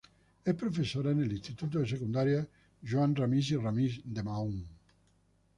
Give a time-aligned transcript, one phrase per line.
[0.51, 2.41] Es profesora en el instituto de Secundaria
[2.95, 4.61] Joan Ramis i Ramis de Mahón.